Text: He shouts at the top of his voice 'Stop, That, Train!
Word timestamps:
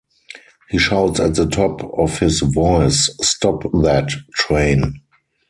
He 0.71 0.79
shouts 0.79 1.19
at 1.19 1.35
the 1.35 1.45
top 1.45 1.83
of 1.93 2.17
his 2.17 2.39
voice 2.39 3.11
'Stop, 3.21 3.69
That, 3.83 4.09
Train! 4.33 4.99